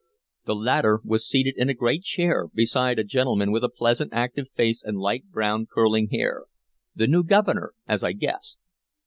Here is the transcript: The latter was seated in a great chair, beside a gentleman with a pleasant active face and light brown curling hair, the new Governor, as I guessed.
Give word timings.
The 0.45 0.55
latter 0.55 0.99
was 1.05 1.27
seated 1.27 1.53
in 1.59 1.69
a 1.69 1.75
great 1.75 2.01
chair, 2.01 2.47
beside 2.51 2.97
a 2.97 3.03
gentleman 3.03 3.51
with 3.51 3.63
a 3.63 3.69
pleasant 3.69 4.11
active 4.13 4.47
face 4.55 4.83
and 4.83 4.97
light 4.97 5.27
brown 5.29 5.67
curling 5.71 6.09
hair, 6.09 6.45
the 6.95 7.05
new 7.05 7.23
Governor, 7.23 7.75
as 7.87 8.03
I 8.03 8.13
guessed. 8.13 8.61